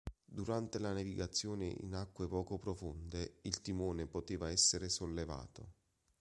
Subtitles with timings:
[0.25, 5.73] Durante la navigazione in acque poco profonde il timone poteva essere sollevato.